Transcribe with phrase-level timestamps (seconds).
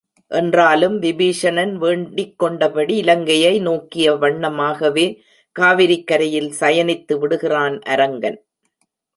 [0.31, 5.05] என்றாலும் விபீஷணன் வேண்டிக் கொண்டபடி இலங்கையை நோக்கிய வண்ணமாகவே
[5.55, 8.39] காவிரிக் கரையில் சயனித்துவிடுகிறான் அரங்கன்.